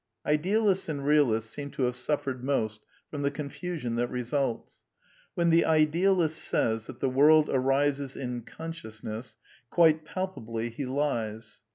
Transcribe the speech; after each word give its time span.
Idealists 0.25 0.89
and 0.89 1.05
realists 1.05 1.53
seem 1.53 1.69
to 1.69 1.83
have 1.83 1.95
suffered 1.95 2.43
most 2.43 2.81
from 3.11 3.21
the 3.21 3.29
confusion 3.29 3.97
that 3.97 4.07
results. 4.09 4.83
When 5.35 5.51
the 5.51 5.63
idealist 5.63 6.39
says 6.43 6.87
that 6.87 7.01
the 7.01 7.07
world 7.07 7.49
arises 7.51 8.15
in 8.15 8.41
consciousness, 8.41 9.37
quite 9.69 10.03
palpably 10.03 10.71
he 10.71 10.87
lies. 10.87 11.61